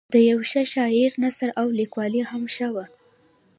[0.13, 2.85] د یوه ښه شاعر نثر او لیکوالي هم ښه وه.